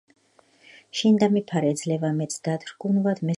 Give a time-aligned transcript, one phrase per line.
[1.01, 3.29] შენ დამიფარე, ძლევა მეც დათრგუნვად მე სატანისა